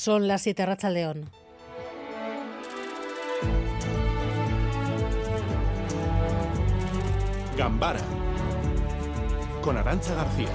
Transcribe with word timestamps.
Son 0.00 0.28
las 0.28 0.40
7 0.40 0.64
Racha 0.64 0.88
León. 0.88 1.28
Gambara 7.54 8.00
con 9.60 9.76
Arancha 9.76 10.14
García. 10.14 10.48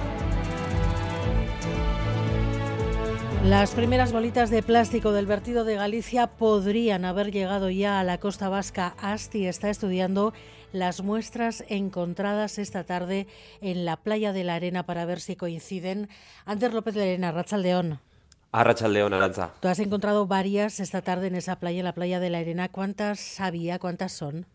Las 3.44 3.70
primeras 3.70 4.12
bolitas 4.12 4.50
de 4.50 4.64
plástico 4.64 5.12
del 5.12 5.26
vertido 5.26 5.62
de 5.62 5.76
Galicia 5.76 6.26
podrían 6.26 7.04
haber 7.04 7.30
llegado 7.30 7.70
ya 7.70 8.00
a 8.00 8.02
la 8.02 8.18
costa 8.18 8.48
vasca. 8.48 8.96
Asti 9.00 9.46
está 9.46 9.70
estudiando 9.70 10.34
las 10.72 11.04
muestras 11.04 11.62
encontradas 11.68 12.58
esta 12.58 12.82
tarde 12.82 13.28
en 13.60 13.84
la 13.84 13.96
playa 13.96 14.32
de 14.32 14.42
la 14.42 14.56
Arena 14.56 14.86
para 14.86 15.04
ver 15.04 15.20
si 15.20 15.36
coinciden. 15.36 16.08
Ander 16.46 16.74
López 16.74 16.96
de 16.96 17.02
Arena, 17.02 17.30
Rachaldeón. 17.30 18.00
A 18.56 18.64
Rachaldeón, 18.64 19.12
Aranza. 19.12 19.52
Tú 19.60 19.68
has 19.68 19.78
encontrado 19.80 20.26
varias 20.26 20.80
esta 20.80 21.02
tarde 21.02 21.26
en 21.26 21.34
esa 21.34 21.60
playa, 21.60 21.80
en 21.80 21.84
la 21.84 21.92
playa 21.92 22.20
de 22.20 22.30
la 22.30 22.38
Arena. 22.38 22.70
¿Cuántas 22.70 23.38
había? 23.38 23.78
¿Cuántas 23.78 24.12
son? 24.12 24.46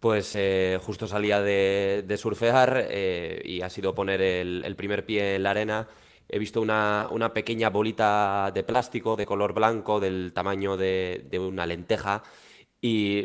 Pues 0.00 0.34
eh, 0.34 0.80
justo 0.82 1.06
salía 1.06 1.40
de, 1.40 2.16
surfear 2.18 2.88
eh, 2.90 3.40
y 3.44 3.60
ha 3.60 3.70
sido 3.70 3.94
poner 3.94 4.20
el, 4.22 4.74
primer 4.74 5.06
pie 5.06 5.36
en 5.36 5.44
la 5.44 5.50
arena. 5.50 5.86
He 6.28 6.40
visto 6.40 6.60
una, 6.60 7.30
pequeña 7.32 7.70
bolita 7.70 8.50
de 8.52 8.64
plástico 8.64 9.14
de 9.14 9.24
color 9.24 9.52
blanco 9.52 10.00
del 10.00 10.32
tamaño 10.34 10.76
de, 10.76 11.24
de 11.30 11.38
una 11.38 11.64
lenteja 11.64 12.24
y 12.80 13.22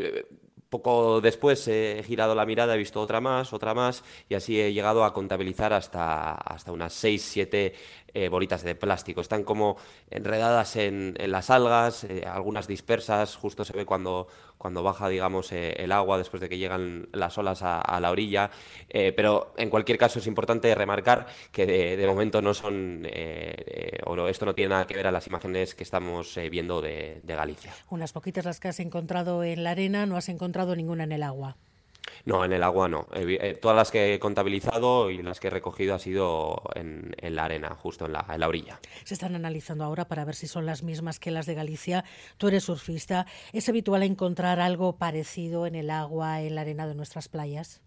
poco 0.73 1.21
después 1.21 1.67
he 1.67 2.03
girado 2.03 2.33
la 2.33 2.47
mirada, 2.47 2.73
he 2.73 2.79
visto 2.79 2.99
otra 2.99 3.21
más, 3.21 3.53
otra 3.53 3.75
más, 3.75 4.03
y 4.27 4.33
así 4.33 4.59
he 4.59 4.73
llegado 4.73 5.03
a 5.03 5.13
contabilizar 5.13 5.71
hasta, 5.71 6.33
hasta 6.33 6.71
unas 6.71 6.93
6, 6.93 7.21
7 7.21 7.75
eh, 8.15 8.27
bolitas 8.27 8.63
de 8.63 8.73
plástico. 8.73 9.21
Están 9.21 9.43
como 9.43 9.77
enredadas 10.09 10.75
en, 10.75 11.13
las 11.27 11.51
algas, 11.51 12.05
eh, 12.05 12.23
algunas 12.25 12.67
dispersas, 12.67 13.35
justo 13.35 13.63
se 13.65 13.73
ve 13.73 13.85
cuando, 13.85 14.27
cuando 14.63 14.81
baja, 14.81 15.09
digamos, 15.09 15.51
eh, 15.51 15.73
el 15.77 15.91
agua 15.91 16.17
después 16.17 16.39
de 16.39 16.47
que 16.47 16.57
llegan 16.57 17.09
las 17.11 17.37
olas 17.37 17.59
a, 17.63 17.99
la 17.99 18.11
orilla. 18.11 18.49
pero 18.89 19.53
en 19.57 19.69
cualquier 19.69 19.97
caso 19.97 20.19
es 20.19 20.27
importante 20.27 20.73
remarcar 20.73 21.27
que 21.51 21.65
de, 21.65 22.07
momento 22.07 22.41
no 22.41 22.53
son, 22.53 23.05
o 24.05 24.27
esto 24.29 24.45
no 24.45 24.55
tiene 24.55 24.69
nada 24.69 24.87
que 24.87 24.95
ver 24.95 25.07
a 25.07 25.11
las 25.11 25.27
imágenes 25.27 25.75
que 25.75 25.83
estamos 25.83 26.39
viendo 26.49 26.81
de 26.81 27.21
Galicia. 27.25 27.73
Unas 27.89 28.13
poquitas 28.13 28.45
las 28.45 28.61
que 28.61 28.69
has 28.69 28.79
encontrado 28.79 29.43
en 29.43 29.65
la 29.65 29.71
arena, 29.71 30.05
no 30.05 30.15
has 30.15 30.29
encontrado 30.29 30.77
ninguna 30.77 31.03
en 31.03 31.11
el 31.11 31.23
agua. 31.23 31.57
No, 32.25 32.45
en 32.45 32.53
el 32.53 32.63
agua 32.63 32.87
no. 32.87 33.07
Eh, 33.13 33.57
todas 33.61 33.75
las 33.75 33.91
que 33.91 34.13
he 34.13 34.19
contabilizado 34.19 35.09
y 35.09 35.21
las 35.21 35.39
que 35.39 35.47
he 35.47 35.51
recogido 35.51 35.95
ha 35.95 35.99
sido 35.99 36.63
en, 36.75 37.15
la 37.21 37.45
arena, 37.45 37.75
justo 37.75 38.05
en 38.05 38.13
la, 38.13 38.25
en 38.29 38.39
la, 38.39 38.47
orilla. 38.47 38.79
Se 39.03 39.13
están 39.13 39.35
analizando 39.35 39.83
ahora 39.83 40.07
para 40.07 40.25
ver 40.25 40.35
si 40.35 40.47
son 40.47 40.65
las 40.65 40.83
mismas 40.83 41.19
que 41.19 41.31
las 41.31 41.45
de 41.45 41.53
Galicia. 41.53 42.03
Tú 42.37 42.47
eres 42.47 42.63
surfista. 42.63 43.25
¿Es 43.51 43.69
habitual 43.69 44.03
encontrar 44.03 44.59
algo 44.59 44.97
parecido 44.97 45.67
en 45.67 45.75
el 45.75 45.89
agua, 45.89 46.41
en 46.41 46.55
la 46.55 46.61
arena 46.61 46.87
de 46.87 46.95
nuestras 46.95 47.27
playas? 47.27 47.81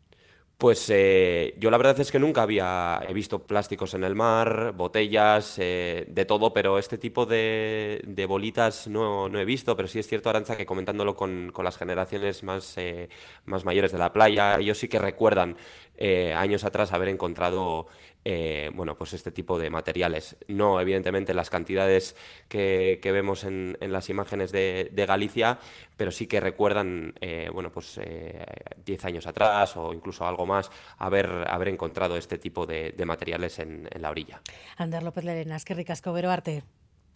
Pues 0.58 0.88
eh, 0.88 1.54
yo 1.58 1.70
la 1.70 1.76
verdad 1.76 2.00
es 2.00 2.10
que 2.10 2.18
nunca 2.18 2.40
había 2.40 3.02
he 3.06 3.12
visto 3.12 3.46
plásticos 3.46 3.92
en 3.92 4.04
el 4.04 4.14
mar, 4.14 4.72
botellas, 4.74 5.58
eh, 5.58 6.06
de 6.08 6.24
todo, 6.24 6.54
pero 6.54 6.78
este 6.78 6.96
tipo 6.96 7.26
de, 7.26 8.24
bolitas 8.26 8.88
no, 8.88 9.26
he 9.38 9.44
visto, 9.44 9.76
pero 9.76 9.86
sí 9.86 9.98
es 9.98 10.06
cierto, 10.08 10.30
Aranza, 10.30 10.56
que 10.56 10.64
comentándolo 10.64 11.14
con, 11.14 11.52
las 11.62 11.76
generaciones 11.76 12.42
más, 12.42 12.78
eh, 12.78 13.10
más 13.44 13.66
mayores 13.66 13.92
de 13.92 13.98
la 13.98 14.14
playa, 14.14 14.56
ellos 14.58 14.78
sí 14.78 14.88
que 14.88 14.98
recuerdan 14.98 15.58
años 16.34 16.64
atrás 16.64 16.92
haber 16.92 17.08
encontrado 17.08 17.86
eh, 18.28 18.72
bueno, 18.74 18.96
pues 18.96 19.12
este 19.12 19.30
tipo 19.30 19.56
de 19.56 19.70
materiales. 19.70 20.36
No, 20.48 20.80
evidentemente, 20.80 21.32
las 21.32 21.48
cantidades 21.48 22.16
que, 22.48 22.98
vemos 23.04 23.44
en, 23.44 23.76
las 23.80 24.10
imágenes 24.10 24.50
de, 24.50 25.04
Galicia, 25.06 25.60
pero 25.96 26.10
sí 26.10 26.26
que 26.26 26.40
recuerdan, 26.40 27.14
eh, 27.20 27.48
bueno, 27.52 27.70
pues 27.70 27.94
10 27.94 28.04
eh, 28.04 29.06
años 29.06 29.28
atrás 29.28 29.76
o 29.76 29.92
incluso 29.92 30.26
algo 30.26 30.44
más, 30.44 30.72
haber, 30.98 31.28
haber 31.46 31.68
encontrado 31.68 32.16
este 32.16 32.36
tipo 32.36 32.66
de, 32.66 32.92
materiales 33.06 33.60
en, 33.60 33.88
la 34.00 34.10
orilla. 34.10 34.40
Ander 34.76 35.04
López 35.04 35.22
Lerenas, 35.22 35.64
qué 35.64 35.74
ricasco 35.74 36.12
arte. 36.12 36.64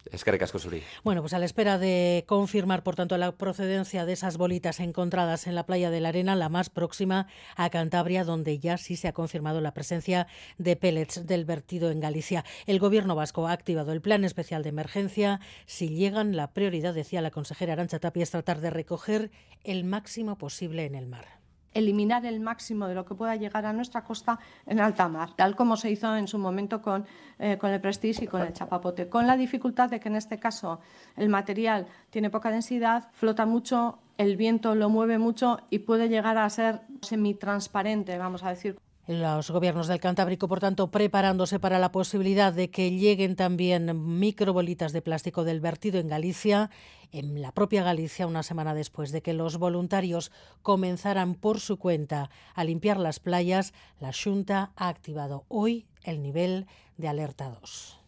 Es 0.09 0.23
que 0.23 0.47
Suri. 0.47 0.83
Bueno, 1.03 1.21
pues 1.21 1.33
a 1.33 1.39
la 1.39 1.45
espera 1.45 1.77
de 1.77 2.25
confirmar, 2.27 2.83
por 2.83 2.95
tanto, 2.95 3.17
la 3.17 3.31
procedencia 3.33 4.05
de 4.05 4.13
esas 4.13 4.37
bolitas 4.37 4.79
encontradas 4.79 5.47
en 5.47 5.55
la 5.55 5.65
playa 5.65 5.89
de 5.91 6.01
la 6.01 6.09
Arena, 6.09 6.35
la 6.35 6.49
más 6.49 6.69
próxima 6.69 7.27
a 7.55 7.69
Cantabria, 7.69 8.23
donde 8.23 8.57
ya 8.59 8.77
sí 8.77 8.95
se 8.95 9.07
ha 9.07 9.13
confirmado 9.13 9.61
la 9.61 9.73
presencia 9.73 10.27
de 10.57 10.75
pellets 10.75 11.27
del 11.27 11.45
vertido 11.45 11.91
en 11.91 11.99
Galicia. 11.99 12.43
El 12.65 12.79
gobierno 12.79 13.15
vasco 13.15 13.47
ha 13.47 13.51
activado 13.51 13.91
el 13.91 14.01
plan 14.01 14.23
especial 14.23 14.63
de 14.63 14.69
emergencia. 14.69 15.39
Si 15.65 15.89
llegan, 15.89 16.35
la 16.35 16.51
prioridad, 16.51 16.93
decía 16.93 17.21
la 17.21 17.31
consejera 17.31 17.73
Arancha 17.73 17.99
Tapia, 17.99 18.23
es 18.23 18.31
tratar 18.31 18.59
de 18.59 18.69
recoger 18.69 19.31
el 19.63 19.83
máximo 19.83 20.37
posible 20.37 20.85
en 20.85 20.95
el 20.95 21.07
mar 21.07 21.40
eliminar 21.73 22.25
el 22.25 22.39
máximo 22.39 22.87
de 22.87 22.95
lo 22.95 23.05
que 23.05 23.15
pueda 23.15 23.35
llegar 23.35 23.65
a 23.65 23.73
nuestra 23.73 24.03
costa 24.03 24.39
en 24.65 24.79
alta 24.79 25.07
mar, 25.07 25.31
tal 25.35 25.55
como 25.55 25.77
se 25.77 25.91
hizo 25.91 26.15
en 26.15 26.27
su 26.27 26.37
momento 26.37 26.81
con, 26.81 27.05
eh, 27.39 27.57
con 27.57 27.71
el 27.71 27.81
Prestige 27.81 28.25
y 28.25 28.27
con 28.27 28.41
el 28.41 28.53
Chapapote, 28.53 29.09
con 29.09 29.27
la 29.27 29.37
dificultad 29.37 29.89
de 29.89 29.99
que 29.99 30.09
en 30.09 30.15
este 30.15 30.39
caso 30.39 30.79
el 31.15 31.29
material 31.29 31.87
tiene 32.09 32.29
poca 32.29 32.51
densidad, 32.51 33.09
flota 33.13 33.45
mucho, 33.45 33.99
el 34.17 34.37
viento 34.37 34.75
lo 34.75 34.89
mueve 34.89 35.17
mucho 35.17 35.59
y 35.69 35.79
puede 35.79 36.09
llegar 36.09 36.37
a 36.37 36.49
ser 36.49 36.81
semitransparente, 37.01 38.17
vamos 38.17 38.43
a 38.43 38.49
decir. 38.49 38.77
Los 39.11 39.51
gobiernos 39.51 39.87
del 39.87 39.99
Cantábrico, 39.99 40.47
por 40.47 40.61
tanto, 40.61 40.89
preparándose 40.89 41.59
para 41.59 41.79
la 41.79 41.91
posibilidad 41.91 42.53
de 42.53 42.69
que 42.69 42.91
lleguen 42.91 43.35
también 43.35 44.17
microbolitas 44.17 44.93
de 44.93 45.01
plástico 45.01 45.43
del 45.43 45.59
vertido 45.59 45.99
en 45.99 46.07
Galicia, 46.07 46.69
en 47.11 47.41
la 47.41 47.51
propia 47.51 47.83
Galicia, 47.83 48.25
una 48.25 48.41
semana 48.41 48.73
después 48.73 49.11
de 49.11 49.21
que 49.21 49.33
los 49.33 49.57
voluntarios 49.57 50.31
comenzaran 50.61 51.35
por 51.35 51.59
su 51.59 51.77
cuenta 51.77 52.29
a 52.55 52.63
limpiar 52.63 52.95
las 53.01 53.19
playas, 53.19 53.73
la 53.99 54.13
Junta 54.13 54.71
ha 54.77 54.87
activado 54.87 55.43
hoy 55.49 55.87
el 56.03 56.21
nivel 56.21 56.67
de 56.95 57.09
alerta 57.09 57.49
2. 57.49 58.00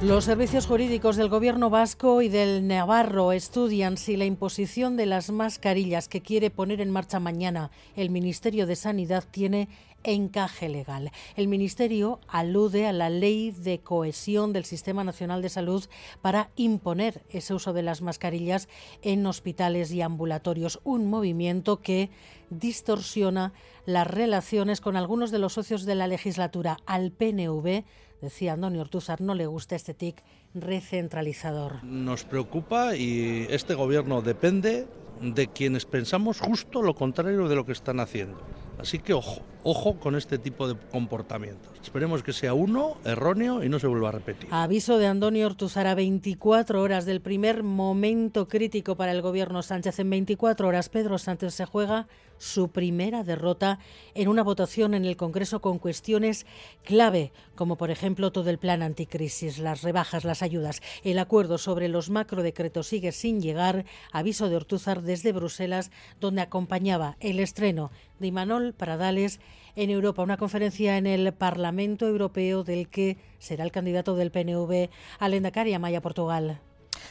Los 0.00 0.26
servicios 0.26 0.68
jurídicos 0.68 1.16
del 1.16 1.28
Gobierno 1.28 1.70
vasco 1.70 2.22
y 2.22 2.28
del 2.28 2.68
Navarro 2.68 3.32
estudian 3.32 3.96
si 3.96 4.16
la 4.16 4.26
imposición 4.26 4.96
de 4.96 5.06
las 5.06 5.32
mascarillas 5.32 6.06
que 6.06 6.22
quiere 6.22 6.50
poner 6.50 6.80
en 6.80 6.92
marcha 6.92 7.18
mañana 7.18 7.72
el 7.96 8.08
Ministerio 8.08 8.68
de 8.68 8.76
Sanidad 8.76 9.24
tiene 9.28 9.68
encaje 10.04 10.68
legal. 10.68 11.10
El 11.34 11.48
Ministerio 11.48 12.20
alude 12.28 12.86
a 12.86 12.92
la 12.92 13.10
ley 13.10 13.50
de 13.50 13.80
cohesión 13.80 14.52
del 14.52 14.64
Sistema 14.64 15.02
Nacional 15.02 15.42
de 15.42 15.48
Salud 15.48 15.84
para 16.22 16.50
imponer 16.54 17.24
ese 17.30 17.52
uso 17.54 17.72
de 17.72 17.82
las 17.82 18.00
mascarillas 18.00 18.68
en 19.02 19.26
hospitales 19.26 19.90
y 19.90 20.00
ambulatorios, 20.00 20.78
un 20.84 21.10
movimiento 21.10 21.80
que 21.80 22.10
distorsiona 22.50 23.52
las 23.88 24.06
relaciones 24.06 24.82
con 24.82 24.96
algunos 24.96 25.30
de 25.30 25.38
los 25.38 25.54
socios 25.54 25.86
de 25.86 25.94
la 25.94 26.06
legislatura 26.06 26.76
al 26.84 27.10
PNV 27.10 27.84
Decía 28.20 28.54
Antonio 28.54 28.80
Ortúzar, 28.80 29.20
no 29.20 29.34
le 29.34 29.46
gusta 29.46 29.76
este 29.76 29.94
TIC 29.94 30.22
recentralizador. 30.54 31.84
Nos 31.84 32.24
preocupa 32.24 32.96
y 32.96 33.46
este 33.48 33.74
gobierno 33.74 34.22
depende 34.22 34.88
de 35.20 35.46
quienes 35.46 35.84
pensamos 35.84 36.40
justo 36.40 36.82
lo 36.82 36.94
contrario 36.94 37.48
de 37.48 37.54
lo 37.54 37.64
que 37.64 37.72
están 37.72 38.00
haciendo. 38.00 38.38
Así 38.78 38.98
que 38.98 39.12
ojo, 39.12 39.42
ojo 39.64 39.98
con 39.98 40.14
este 40.16 40.38
tipo 40.38 40.68
de 40.68 40.76
comportamientos. 40.90 41.72
Esperemos 41.82 42.22
que 42.22 42.32
sea 42.32 42.54
uno 42.54 42.96
erróneo 43.04 43.64
y 43.64 43.68
no 43.68 43.78
se 43.78 43.86
vuelva 43.86 44.10
a 44.10 44.12
repetir. 44.12 44.48
Aviso 44.52 44.98
de 44.98 45.06
Antonio 45.06 45.46
Ortuzar 45.46 45.86
a 45.86 45.94
24 45.94 46.80
horas 46.80 47.04
del 47.04 47.20
primer 47.20 47.62
momento 47.62 48.48
crítico 48.48 48.96
para 48.96 49.12
el 49.12 49.22
gobierno 49.22 49.62
Sánchez. 49.62 49.98
En 49.98 50.10
24 50.10 50.68
horas 50.68 50.88
Pedro 50.88 51.18
Sánchez 51.18 51.54
se 51.54 51.64
juega 51.64 52.06
su 52.38 52.68
primera 52.68 53.24
derrota 53.24 53.78
en 54.14 54.28
una 54.28 54.42
votación 54.42 54.94
en 54.94 55.04
el 55.04 55.16
Congreso 55.16 55.60
con 55.60 55.78
cuestiones 55.78 56.46
clave, 56.84 57.32
como 57.54 57.76
por 57.76 57.90
ejemplo 57.90 58.32
todo 58.32 58.50
el 58.50 58.58
plan 58.58 58.82
anticrisis, 58.82 59.58
las 59.58 59.82
rebajas, 59.82 60.24
las 60.24 60.42
ayudas. 60.42 60.80
El 61.04 61.18
acuerdo 61.18 61.58
sobre 61.58 61.88
los 61.88 62.10
macrodecretos 62.10 62.86
sigue 62.86 63.12
sin 63.12 63.40
llegar. 63.40 63.84
Aviso 64.12 64.48
de 64.48 64.56
Ortuzar 64.56 65.02
desde 65.02 65.32
Bruselas, 65.32 65.90
donde 66.20 66.42
acompañaba 66.42 67.16
el 67.20 67.40
estreno 67.40 67.90
de 68.18 68.28
Imanol 68.28 68.74
Paradales 68.74 69.40
en 69.76 69.90
Europa, 69.90 70.22
una 70.22 70.36
conferencia 70.36 70.96
en 70.96 71.06
el 71.06 71.32
Parlamento 71.32 72.06
Europeo 72.06 72.64
del 72.64 72.88
que 72.88 73.16
será 73.38 73.64
el 73.64 73.70
candidato 73.70 74.16
del 74.16 74.30
PNV 74.30 74.88
al 75.18 75.34
Endacari 75.34 75.78
Maya 75.78 76.00
Portugal. 76.00 76.60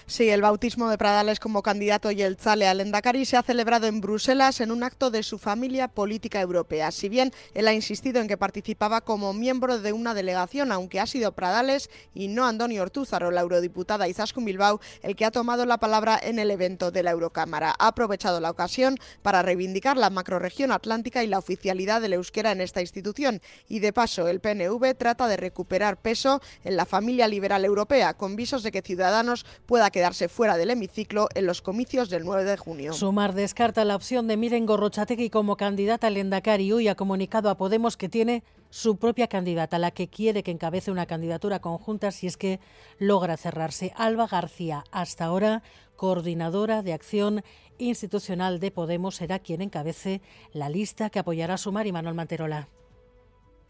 Sí, 0.05 0.29
el 0.29 0.41
bautismo 0.41 0.89
de 0.89 0.97
Pradales 0.97 1.39
como 1.39 1.61
candidato 1.61 2.11
y 2.11 2.21
el 2.21 2.37
Zale 2.37 2.67
al 2.67 2.81
Endacari 2.81 3.25
se 3.25 3.37
ha 3.37 3.43
celebrado 3.43 3.87
en 3.87 4.01
Bruselas 4.01 4.61
en 4.61 4.71
un 4.71 4.83
acto 4.83 5.11
de 5.11 5.23
su 5.23 5.37
familia 5.37 5.87
política 5.87 6.41
europea. 6.41 6.91
Si 6.91 7.09
bien 7.09 7.33
él 7.53 7.67
ha 7.67 7.73
insistido 7.73 8.21
en 8.21 8.27
que 8.27 8.37
participaba 8.37 9.01
como 9.01 9.33
miembro 9.33 9.79
de 9.79 9.93
una 9.93 10.13
delegación, 10.13 10.71
aunque 10.71 10.99
ha 10.99 11.07
sido 11.07 11.31
Pradales 11.31 11.89
y 12.13 12.27
no 12.27 12.45
Antonio 12.45 12.81
Ortúzaro, 12.81 13.31
la 13.31 13.41
eurodiputada 13.41 14.07
Izaskun 14.07 14.45
Bilbao, 14.45 14.79
el 15.01 15.15
que 15.15 15.25
ha 15.25 15.31
tomado 15.31 15.65
la 15.65 15.77
palabra 15.77 16.19
en 16.21 16.39
el 16.39 16.51
evento 16.51 16.91
de 16.91 17.03
la 17.03 17.11
Eurocámara. 17.11 17.75
Ha 17.77 17.87
aprovechado 17.87 18.39
la 18.39 18.51
ocasión 18.51 18.97
para 19.21 19.41
reivindicar 19.41 19.97
la 19.97 20.09
macroregión 20.09 20.71
atlántica 20.71 21.23
y 21.23 21.27
la 21.27 21.39
oficialidad 21.39 22.01
del 22.01 22.13
euskera 22.13 22.51
en 22.51 22.61
esta 22.61 22.81
institución. 22.81 23.41
Y 23.67 23.79
de 23.79 23.93
paso, 23.93 24.27
el 24.27 24.39
PNV 24.39 24.95
trata 24.97 25.27
de 25.27 25.37
recuperar 25.37 25.97
peso 25.97 26.41
en 26.63 26.75
la 26.75 26.85
familia 26.85 27.27
liberal 27.27 27.65
europea, 27.65 28.13
con 28.15 28.35
visos 28.35 28.63
de 28.63 28.71
que 28.71 28.81
Ciudadanos 28.81 29.45
pueda 29.77 29.91
quedarse 29.91 30.27
fuera 30.27 30.57
del 30.57 30.71
hemiciclo 30.71 31.29
en 31.35 31.45
los 31.45 31.61
comicios 31.61 32.09
del 32.09 32.25
9 32.25 32.45
de 32.45 32.57
junio. 32.57 32.93
Sumar 32.93 33.35
descarta 33.35 33.85
la 33.85 33.95
opción 33.95 34.27
de 34.27 34.35
Miren 34.35 34.65
Gorrochategui 34.65 35.29
como 35.29 35.55
candidata 35.55 36.07
al 36.07 36.17
Endacari. 36.17 36.71
Hoy 36.71 36.87
ha 36.87 36.95
comunicado 36.95 37.51
a 37.51 37.57
Podemos 37.57 37.95
que 37.95 38.09
tiene 38.09 38.43
su 38.71 38.97
propia 38.97 39.27
candidata, 39.27 39.77
la 39.77 39.91
que 39.91 40.07
quiere 40.07 40.41
que 40.41 40.49
encabece 40.49 40.89
una 40.89 41.05
candidatura 41.05 41.59
conjunta 41.59 42.09
si 42.09 42.25
es 42.25 42.37
que 42.37 42.59
logra 42.97 43.37
cerrarse. 43.37 43.93
Alba 43.95 44.25
García, 44.25 44.83
hasta 44.89 45.25
ahora 45.25 45.61
coordinadora 45.95 46.81
de 46.81 46.93
acción 46.93 47.43
institucional 47.77 48.59
de 48.59 48.71
Podemos, 48.71 49.17
será 49.17 49.37
quien 49.37 49.61
encabece 49.61 50.21
la 50.53 50.69
lista 50.69 51.11
que 51.11 51.19
apoyará 51.19 51.53
a 51.53 51.57
Sumar 51.59 51.85
y 51.85 51.91
Manuel 51.91 52.15
Manterola. 52.15 52.67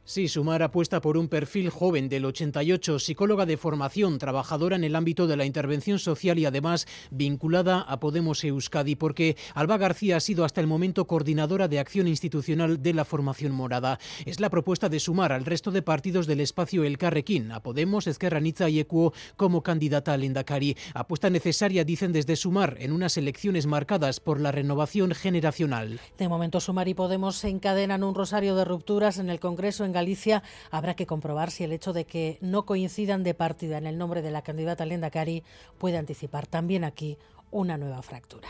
Sí, 0.10 0.30
Sumar 0.30 0.64
apuesta 0.64 1.02
por 1.02 1.18
un 1.18 1.28
perfil 1.28 1.70
joven 1.70 2.08
del 2.08 2.24
88, 2.24 2.98
psicóloga 2.98 3.46
de 3.46 3.58
formación, 3.58 4.20
trabajadora 4.20 4.78
en 4.78 4.86
el 4.86 4.96
ámbito 4.96 5.28
de 5.28 5.36
la 5.36 5.44
intervención 5.44 6.00
social 6.00 6.40
y 6.40 6.46
además 6.46 6.88
vinculada 7.12 7.82
a 7.82 8.00
Podemos 8.00 8.42
Euskadi, 8.46 8.96
porque 8.96 9.36
Alba 9.54 9.78
García 9.78 10.16
ha 10.16 10.22
sido 10.22 10.46
hasta 10.46 10.62
el 10.62 10.68
momento 10.68 11.08
coordinadora 11.08 11.68
de 11.68 11.80
acción 11.80 12.08
institucional 12.08 12.82
de 12.82 12.94
la 12.94 13.04
formación 13.04 13.52
morada. 13.52 14.00
Es 14.26 14.40
la 14.40 14.50
propuesta 14.50 14.88
de 14.88 15.02
sumar 15.02 15.34
al 15.34 15.44
resto 15.44 15.72
de 15.72 15.82
partidos 15.82 16.26
del 16.26 16.40
espacio 16.40 16.86
El 16.86 16.98
Carrequín, 16.98 17.52
a 17.52 17.62
Podemos, 17.62 18.08
Esquerra 18.08 18.40
Nitza 18.40 18.70
y 18.70 18.80
Equo 18.80 19.12
como 19.36 19.62
candidata 19.62 20.14
al 20.14 20.24
Endacari. 20.24 20.78
Apuesta 20.94 21.30
necesaria, 21.30 21.84
dicen 21.84 22.14
desde 22.14 22.38
Sumar, 22.38 22.78
en 22.80 22.94
unas 22.94 23.18
elecciones 23.18 23.66
marcadas 23.66 24.22
por 24.22 24.40
la 24.40 24.54
renovación 24.54 25.12
generacional. 25.12 26.00
De 26.18 26.30
momento, 26.30 26.62
Sumar 26.62 26.88
y 26.88 26.94
Podemos 26.94 27.36
se 27.36 27.50
encadenan 27.50 28.06
un 28.06 28.16
rosario 28.16 28.56
de 28.56 28.64
rupturas 28.64 29.18
en 29.18 29.30
el 29.30 29.42
Congreso 29.42 29.84
en 29.84 29.97
Galicia 29.98 30.44
habrá 30.70 30.96
que 30.96 31.08
comprobar 31.08 31.50
si 31.50 31.64
el 31.64 31.72
hecho 31.72 31.92
de 31.92 32.06
que 32.06 32.38
no 32.40 32.66
coincidan 32.66 33.24
de 33.24 33.34
partida 33.34 33.80
en 33.80 33.88
el 33.88 33.98
nombre 33.98 34.22
de 34.22 34.30
la 34.30 34.44
candidata 34.44 34.86
Lenda 34.86 35.10
Cari 35.10 35.44
puede 35.80 35.98
anticipar 35.98 36.46
también 36.46 36.84
aquí 36.84 37.18
una 37.50 37.78
nueva 37.78 38.04
fractura. 38.04 38.48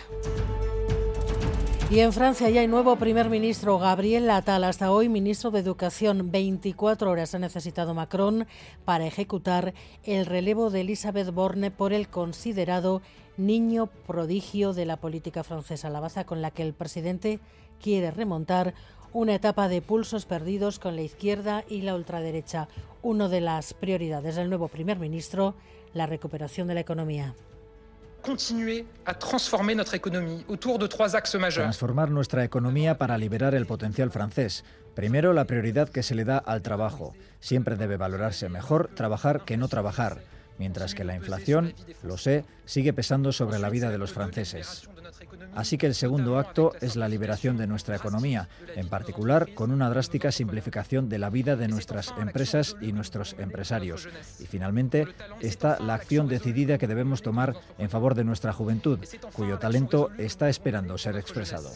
Y 1.90 2.02
en 2.02 2.12
Francia 2.12 2.50
ya 2.50 2.60
hay 2.60 2.68
nuevo 2.68 2.98
primer 2.98 3.30
ministro, 3.30 3.80
Gabriel 3.80 4.30
Attal, 4.30 4.66
hasta 4.66 4.92
hoy 4.92 5.08
ministro 5.08 5.52
de 5.52 5.60
Educación. 5.60 6.32
24 6.32 7.10
horas 7.10 7.34
ha 7.34 7.40
necesitado 7.40 7.94
Macron 7.94 8.46
para 8.84 9.06
ejecutar 9.06 9.74
el 10.04 10.26
relevo 10.26 10.70
de 10.70 10.82
Elisabeth 10.82 11.32
Borne 11.32 11.72
por 11.72 11.94
el 11.94 12.10
considerado 12.10 13.02
niño 13.38 13.88
prodigio 14.06 14.74
de 14.74 14.86
la 14.86 14.98
política 14.98 15.46
francesa, 15.46 15.90
la 15.90 16.02
baza 16.02 16.26
con 16.26 16.42
la 16.42 16.52
que 16.52 16.64
el 16.64 16.74
presidente 16.74 17.40
quiere 17.82 18.12
remontar 18.12 18.74
una 19.14 19.36
etapa 19.36 19.68
de 19.68 19.82
pulsos 19.82 20.26
perdidos 20.26 20.80
con 20.80 20.96
la 20.96 21.02
izquierda 21.02 21.64
y 21.68 21.82
la 21.82 21.96
ultraderecha. 21.96 22.68
Una 23.02 23.28
de 23.28 23.42
las 23.42 23.74
prioridades 23.74 24.36
del 24.36 24.50
nuevo 24.50 24.68
primer 24.68 25.00
ministro, 25.00 25.56
la 25.94 26.06
recuperación 26.06 26.68
de 26.68 26.74
la 26.76 26.80
economía. 26.82 27.36
Transformar 31.62 32.10
nuestra 32.10 32.44
economía 32.44 32.98
para 32.98 33.18
liberar 33.18 33.56
el 33.56 33.66
potencial 33.66 34.12
francés. 34.12 34.66
Primero, 34.96 35.34
la 35.34 35.46
prioridad 35.46 35.90
que 35.90 36.04
se 36.04 36.16
le 36.16 36.26
da 36.26 36.38
al 36.38 36.62
trabajo. 36.62 37.14
Siempre 37.40 37.76
debe 37.76 37.98
valorarse 37.98 38.50
mejor 38.50 38.90
trabajar 38.96 39.46
que 39.46 39.58
no 39.58 39.68
trabajar 39.68 40.22
mientras 40.58 40.96
que 40.96 41.04
la 41.04 41.16
inflación, 41.16 41.74
lo 42.04 42.18
sé, 42.18 42.46
sigue 42.66 42.94
pesando 42.94 43.32
sobre 43.32 43.60
la 43.60 43.70
vida 43.70 43.90
de 43.90 43.98
los 43.98 44.12
franceses. 44.12 44.90
Así 45.56 45.78
que 45.78 45.88
el 45.88 45.96
segundo 45.96 46.38
acto 46.38 46.74
es 46.82 46.96
la 46.96 47.08
liberación 47.08 47.58
de 47.58 47.68
nuestra 47.68 47.96
economía, 47.96 48.50
en 48.76 48.90
particular 48.90 49.54
con 49.54 49.72
una 49.72 49.90
drástica 49.90 50.32
simplificación 50.32 51.10
de 51.10 51.20
la 51.20 51.30
vida 51.30 51.56
de 51.56 51.68
nuestras 51.68 52.14
empresas 52.20 52.76
y 52.82 52.92
nuestros 52.92 53.36
empresarios. 53.40 54.08
Y 54.40 54.46
finalmente 54.46 55.08
está 55.40 55.80
la 55.80 55.96
acción 55.96 56.28
decidida 56.28 56.78
que 56.78 56.88
debemos 56.88 57.22
tomar 57.22 57.56
en 57.78 57.90
favor 57.90 58.16
de 58.16 58.24
nuestra 58.24 58.54
juventud, 58.54 59.00
cuyo 59.34 59.58
talento 59.58 60.10
está 60.18 60.50
esperando 60.50 60.98
ser 60.98 61.16
expresado. 61.16 61.72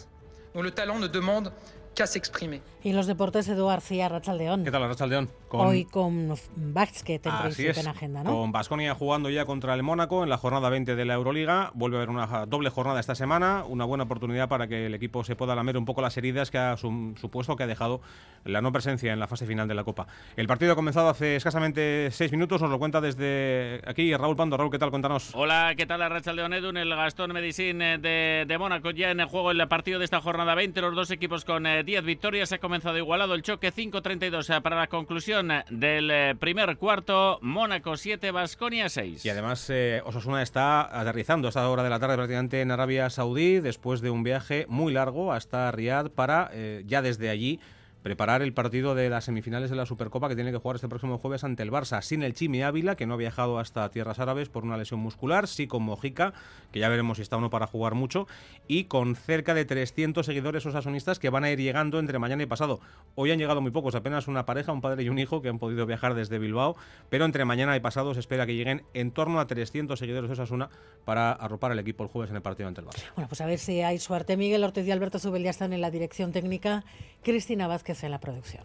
Y 2.83 2.93
los 2.93 3.05
deportes, 3.05 3.47
Eduard 3.47 3.81
García, 3.81 4.09
Rachaldeón. 4.09 4.63
¿Qué 4.63 4.71
tal, 4.71 4.87
Rachaldeón? 4.87 5.29
Con... 5.47 5.67
Hoy 5.67 5.85
con 5.85 6.33
Basket 6.55 7.21
en 7.25 7.41
principio 7.43 7.79
en 7.79 7.87
agenda, 7.87 8.23
¿no? 8.23 8.31
Con 8.31 8.51
Basconia 8.51 8.95
jugando 8.95 9.29
ya 9.29 9.45
contra 9.45 9.73
el 9.73 9.83
Mónaco 9.83 10.23
en 10.23 10.29
la 10.29 10.37
jornada 10.37 10.69
20 10.69 10.95
de 10.95 11.05
la 11.05 11.15
Euroliga. 11.15 11.71
Vuelve 11.73 11.97
a 11.97 11.99
haber 11.99 12.09
una 12.09 12.45
doble 12.45 12.69
jornada 12.69 12.99
esta 12.99 13.15
semana, 13.15 13.65
una 13.67 13.85
buena 13.85 14.05
oportunidad 14.05 14.49
para 14.49 14.67
que 14.67 14.85
el 14.85 14.95
equipo 14.95 15.23
se 15.23 15.35
pueda 15.35 15.55
lamer 15.55 15.77
un 15.77 15.85
poco 15.85 16.01
las 16.01 16.15
heridas 16.17 16.49
que 16.49 16.57
ha 16.57 16.77
supuesto 16.77 17.55
que 17.55 17.63
ha 17.63 17.67
dejado 17.67 18.01
la 18.45 18.61
no 18.61 18.71
presencia 18.71 19.13
en 19.13 19.19
la 19.19 19.27
fase 19.27 19.45
final 19.45 19.67
de 19.67 19.75
la 19.75 19.83
Copa. 19.83 20.07
El 20.35 20.47
partido 20.47 20.73
ha 20.73 20.75
comenzado 20.75 21.09
hace 21.09 21.35
escasamente 21.35 22.09
seis 22.11 22.31
minutos, 22.31 22.61
nos 22.61 22.71
lo 22.71 22.79
cuenta 22.79 23.01
desde 23.01 23.81
aquí 23.85 24.15
Raúl 24.15 24.35
Pando. 24.35 24.57
Raúl, 24.57 24.71
¿qué 24.71 24.79
tal? 24.79 24.89
Cuéntanos. 24.89 25.31
Hola, 25.33 25.73
¿qué 25.75 25.85
tal? 25.85 26.01
Rachaldeón 26.09 26.53
Edu 26.53 26.69
en 26.69 26.77
el 26.77 26.95
Gastón 26.95 27.33
Medicine 27.33 27.97
de, 27.97 28.45
de 28.47 28.57
Mónaco. 28.57 28.91
Ya 28.91 29.11
en 29.11 29.19
el 29.19 29.27
juego 29.27 29.51
el 29.51 29.67
partido 29.67 29.99
de 29.99 30.05
esta 30.05 30.21
jornada 30.21 30.55
20, 30.55 30.81
los 30.81 30.95
dos 30.95 31.11
equipos 31.11 31.45
con 31.45 31.67
10 31.83 31.99
eh, 31.99 32.05
victorias. 32.05 32.51
Ha 32.51 32.59
comenzado 32.59 32.97
igualado 32.97 33.33
el 33.33 33.41
choque 33.41 33.73
5-32 33.73 34.55
eh, 34.55 34.61
para 34.61 34.75
la 34.75 34.87
conclusión 34.87 35.51
del 35.69 36.11
eh, 36.11 36.35
primer 36.39 36.77
cuarto. 36.77 37.39
Mónaco 37.41 37.97
7, 37.97 38.31
Basconia 38.31 38.89
6. 38.89 39.25
Y 39.25 39.29
además 39.29 39.69
eh, 39.69 40.01
Osasuna 40.05 40.41
está 40.41 40.81
aterrizando 40.99 41.47
a 41.47 41.49
esta 41.49 41.67
hora 41.69 41.83
de 41.83 41.89
la 41.89 41.99
tarde 41.99 42.15
prácticamente 42.15 42.61
en 42.61 42.71
Arabia 42.71 43.09
Saudí 43.09 43.59
después 43.59 44.01
de 44.01 44.09
un 44.09 44.23
viaje 44.23 44.65
muy 44.67 44.93
largo 44.93 45.33
hasta 45.33 45.71
Riyadh 45.71 46.09
para 46.09 46.51
ya 46.85 47.01
desde 47.01 47.29
allí 47.29 47.59
preparar 48.03 48.41
el 48.41 48.53
partido 48.53 48.95
de 48.95 49.09
las 49.09 49.25
semifinales 49.25 49.69
de 49.69 49.75
la 49.75 49.85
Supercopa 49.85 50.27
que 50.29 50.35
tiene 50.35 50.51
que 50.51 50.57
jugar 50.57 50.75
este 50.75 50.87
próximo 50.87 51.17
jueves 51.17 51.43
ante 51.43 51.63
el 51.63 51.71
Barça, 51.71 52.01
sin 52.01 52.23
el 52.23 52.33
Chimi 52.33 52.63
Ávila, 52.63 52.95
que 52.95 53.05
no 53.05 53.13
ha 53.13 53.17
viajado 53.17 53.59
hasta 53.59 53.89
tierras 53.89 54.19
árabes 54.19 54.49
por 54.49 54.63
una 54.63 54.77
lesión 54.77 54.99
muscular, 54.99 55.47
sí 55.47 55.67
con 55.67 55.83
Mojica, 55.83 56.33
que 56.71 56.79
ya 56.79 56.89
veremos 56.89 57.17
si 57.17 57.23
está 57.23 57.37
o 57.37 57.41
no 57.41 57.49
para 57.49 57.67
jugar 57.67 57.93
mucho, 57.93 58.27
y 58.67 58.85
con 58.85 59.15
cerca 59.15 59.53
de 59.53 59.65
300 59.65 60.25
seguidores 60.25 60.65
osasonistas 60.65 61.19
que 61.19 61.29
van 61.29 61.43
a 61.43 61.51
ir 61.51 61.59
llegando 61.59 61.99
entre 61.99 62.17
mañana 62.19 62.43
y 62.43 62.47
pasado. 62.47 62.79
Hoy 63.15 63.31
han 63.31 63.39
llegado 63.39 63.61
muy 63.61 63.71
pocos, 63.71 63.95
apenas 63.95 64.27
una 64.27 64.45
pareja, 64.45 64.71
un 64.71 64.81
padre 64.81 65.03
y 65.03 65.09
un 65.09 65.19
hijo 65.19 65.41
que 65.41 65.49
han 65.49 65.59
podido 65.59 65.85
viajar 65.85 66.15
desde 66.15 66.39
Bilbao, 66.39 66.75
pero 67.09 67.25
entre 67.25 67.45
mañana 67.45 67.75
y 67.75 67.79
pasado 67.79 68.13
se 68.13 68.19
espera 68.19 68.45
que 68.45 68.55
lleguen 68.55 68.83
en 68.93 69.11
torno 69.11 69.39
a 69.39 69.47
300 69.47 69.99
seguidores 69.99 70.29
de 70.29 70.33
Osasuna 70.33 70.69
para 71.05 71.31
arropar 71.31 71.71
al 71.71 71.79
equipo 71.79 72.03
el 72.03 72.09
jueves 72.09 72.29
en 72.29 72.37
el 72.37 72.41
partido 72.41 72.67
ante 72.67 72.81
el 72.81 72.87
Barça. 72.87 73.03
Bueno, 73.15 73.27
pues 73.27 73.41
a 73.41 73.45
ver 73.45 73.59
si 73.59 73.81
hay 73.81 73.99
suerte. 73.99 74.37
Miguel 74.37 74.63
Ortiz 74.63 74.85
y 74.87 74.91
Alberto 74.91 75.19
Zubel 75.19 75.43
ya 75.43 75.49
están 75.49 75.73
en 75.73 75.81
la 75.81 75.91
dirección 75.91 76.31
técnica. 76.31 76.83
Cristina 77.23 77.67
Vázquez 77.67 77.90
en 78.03 78.11
la 78.11 78.19
producción. 78.19 78.63